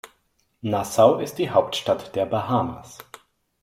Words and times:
Nassau 0.61 1.19
ist 1.19 1.37
die 1.37 1.51
Hauptstadt 1.51 2.15
der 2.15 2.25
Bahamas. 2.25 2.97